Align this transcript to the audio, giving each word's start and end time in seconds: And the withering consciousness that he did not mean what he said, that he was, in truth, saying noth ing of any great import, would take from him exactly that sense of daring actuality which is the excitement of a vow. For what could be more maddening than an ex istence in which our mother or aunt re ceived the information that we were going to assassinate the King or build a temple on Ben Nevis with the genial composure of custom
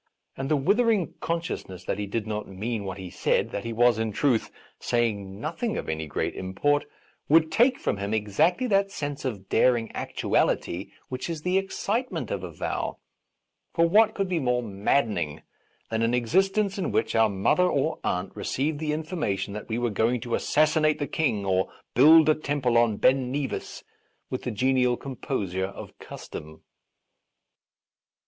And 0.35 0.49
the 0.49 0.55
withering 0.57 1.13
consciousness 1.19 1.85
that 1.85 1.99
he 1.99 2.07
did 2.07 2.25
not 2.25 2.47
mean 2.47 2.85
what 2.85 2.97
he 2.97 3.11
said, 3.11 3.51
that 3.51 3.63
he 3.65 3.71
was, 3.71 3.99
in 3.99 4.11
truth, 4.11 4.49
saying 4.79 5.39
noth 5.39 5.61
ing 5.61 5.77
of 5.77 5.87
any 5.87 6.07
great 6.07 6.33
import, 6.35 6.85
would 7.29 7.51
take 7.51 7.77
from 7.77 7.97
him 7.97 8.11
exactly 8.11 8.65
that 8.65 8.89
sense 8.89 9.25
of 9.25 9.47
daring 9.47 9.91
actuality 9.95 10.89
which 11.09 11.29
is 11.29 11.43
the 11.43 11.59
excitement 11.59 12.31
of 12.31 12.43
a 12.43 12.49
vow. 12.51 12.97
For 13.75 13.87
what 13.87 14.15
could 14.15 14.27
be 14.27 14.39
more 14.39 14.63
maddening 14.63 15.43
than 15.91 16.01
an 16.01 16.15
ex 16.15 16.33
istence 16.33 16.79
in 16.79 16.91
which 16.91 17.13
our 17.13 17.29
mother 17.29 17.69
or 17.69 17.99
aunt 18.03 18.31
re 18.33 18.43
ceived 18.43 18.79
the 18.79 18.93
information 18.93 19.53
that 19.53 19.69
we 19.69 19.77
were 19.77 19.91
going 19.91 20.19
to 20.21 20.33
assassinate 20.33 20.97
the 20.97 21.05
King 21.05 21.45
or 21.45 21.71
build 21.93 22.27
a 22.27 22.33
temple 22.33 22.75
on 22.75 22.97
Ben 22.97 23.31
Nevis 23.31 23.83
with 24.31 24.41
the 24.41 24.51
genial 24.51 24.97
composure 24.97 25.65
of 25.67 25.95
custom 25.99 26.63